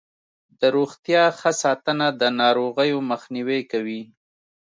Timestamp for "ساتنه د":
1.63-2.23